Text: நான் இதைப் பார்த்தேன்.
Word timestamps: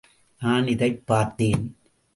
நான் 0.39 0.67
இதைப் 0.67 1.07
பார்த்தேன். 1.07 1.75